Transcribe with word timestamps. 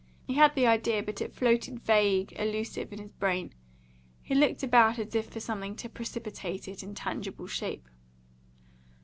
He 0.25 0.33
had 0.33 0.55
the 0.55 0.65
idea, 0.65 1.03
but 1.03 1.21
it 1.21 1.35
floated 1.35 1.79
vague, 1.79 2.33
elusive, 2.35 2.91
in 2.91 2.97
his 2.97 3.11
brain. 3.11 3.53
He 4.23 4.33
looked 4.33 4.63
about 4.63 4.97
as 4.97 5.13
if 5.13 5.27
for 5.29 5.39
something 5.39 5.75
to 5.75 5.89
precipitate 5.89 6.67
it 6.67 6.81
in 6.81 6.95
tangible 6.95 7.45
shape. 7.45 7.87